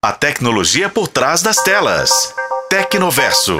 [0.00, 2.32] A tecnologia por trás das telas.
[2.70, 3.58] Tecnoverso.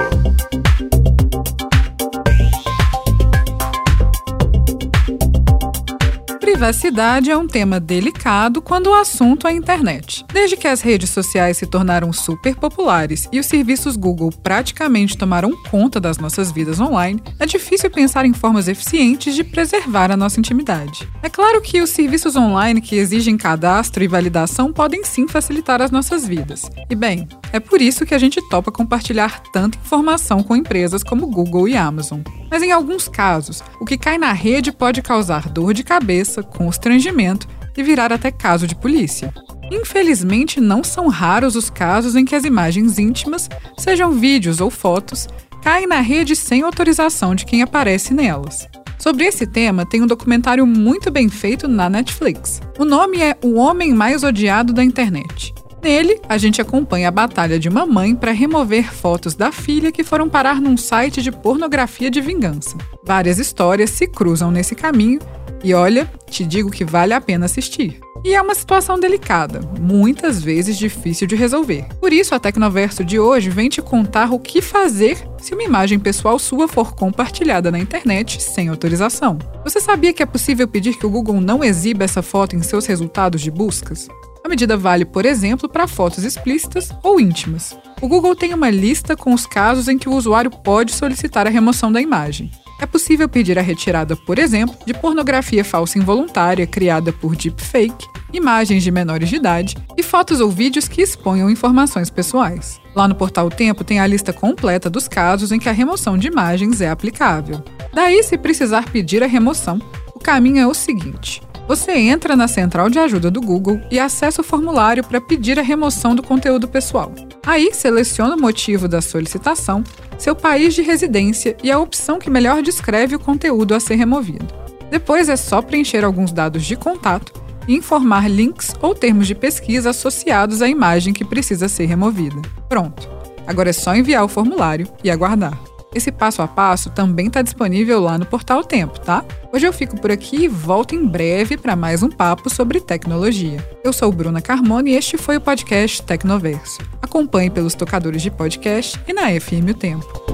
[6.49, 10.25] Privacidade é um tema delicado quando o assunto é a internet.
[10.33, 15.55] Desde que as redes sociais se tornaram super populares e os serviços Google praticamente tomaram
[15.69, 20.39] conta das nossas vidas online, é difícil pensar em formas eficientes de preservar a nossa
[20.39, 21.07] intimidade.
[21.21, 25.91] É claro que os serviços online que exigem cadastro e validação podem sim facilitar as
[25.91, 26.63] nossas vidas.
[26.89, 31.27] E bem, é por isso que a gente topa compartilhar tanta informação com empresas como
[31.27, 32.21] Google e Amazon.
[32.49, 37.47] Mas em alguns casos, o que cai na rede pode causar dor de cabeça, constrangimento
[37.77, 39.33] e virar até caso de polícia.
[39.71, 45.27] Infelizmente, não são raros os casos em que as imagens íntimas, sejam vídeos ou fotos,
[45.61, 48.67] caem na rede sem autorização de quem aparece nelas.
[48.97, 52.61] Sobre esse tema, tem um documentário muito bem feito na Netflix.
[52.77, 55.53] O nome é O Homem Mais Odiado da Internet.
[55.81, 60.03] Nele, a gente acompanha a batalha de uma mãe para remover fotos da filha que
[60.03, 62.77] foram parar num site de pornografia de vingança.
[63.03, 65.19] Várias histórias se cruzam nesse caminho
[65.63, 67.99] e olha, te digo que vale a pena assistir.
[68.23, 71.85] E é uma situação delicada, muitas vezes difícil de resolver.
[72.01, 75.97] Por isso, a Tecnoverso de hoje vem te contar o que fazer se uma imagem
[75.97, 79.39] pessoal sua for compartilhada na internet sem autorização.
[79.63, 82.85] Você sabia que é possível pedir que o Google não exiba essa foto em seus
[82.85, 84.09] resultados de buscas?
[84.49, 87.77] A medida vale, por exemplo, para fotos explícitas ou íntimas.
[88.01, 91.51] O Google tem uma lista com os casos em que o usuário pode solicitar a
[91.51, 92.49] remoção da imagem.
[92.81, 98.81] É possível pedir a retirada, por exemplo, de pornografia falsa involuntária criada por deepfake, imagens
[98.81, 102.81] de menores de idade e fotos ou vídeos que exponham informações pessoais.
[102.95, 106.25] Lá no portal Tempo tem a lista completa dos casos em que a remoção de
[106.25, 107.63] imagens é aplicável.
[107.93, 109.79] Daí, se precisar pedir a remoção,
[110.15, 111.39] o caminho é o seguinte:
[111.69, 115.61] você entra na central de ajuda do Google e acessa o formulário para pedir a
[115.61, 117.13] remoção do conteúdo pessoal.
[117.45, 119.83] Aí seleciona o motivo da solicitação,
[120.17, 124.47] seu país de residência e a opção que melhor descreve o conteúdo a ser removido.
[124.89, 127.31] Depois é só preencher alguns dados de contato
[127.67, 132.41] e informar links ou termos de pesquisa associados à imagem que precisa ser removida.
[132.67, 133.07] Pronto!
[133.45, 135.69] Agora é só enviar o formulário e aguardar.
[135.93, 139.25] Esse passo a passo também está disponível lá no portal Tempo, tá?
[139.51, 143.67] Hoje eu fico por aqui e volto em breve para mais um papo sobre tecnologia.
[143.83, 146.79] Eu sou Bruna Carmona e este foi o podcast Tecnoverso.
[147.01, 150.28] Acompanhe pelos tocadores de podcast e na FM O Tempo.